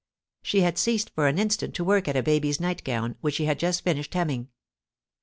She 0.41 0.61
had 0.61 0.79
ceased 0.79 1.11
for 1.13 1.27
an 1.27 1.37
instant 1.37 1.75
to 1.75 1.83
work 1.83 2.07
at 2.07 2.15
a 2.17 2.23
baby's 2.23 2.59
nightgown, 2.59 3.17
which 3.21 3.35
she 3.35 3.45
had 3.45 3.59
just 3.59 3.83
finished 3.83 4.15
hemming. 4.15 4.47